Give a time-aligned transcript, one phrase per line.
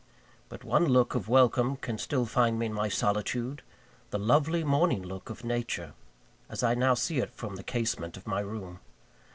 [0.49, 3.61] But one look of welcome can still find me in my solitude
[4.09, 5.93] the lovely morning look of nature,
[6.49, 8.79] as I now see it from the casement of my room.